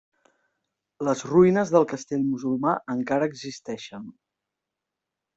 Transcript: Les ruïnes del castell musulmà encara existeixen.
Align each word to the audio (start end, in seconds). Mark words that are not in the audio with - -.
Les 1.07 1.19
ruïnes 1.33 1.73
del 1.75 1.85
castell 1.91 2.23
musulmà 2.29 2.73
encara 2.93 3.27
existeixen. 3.33 4.09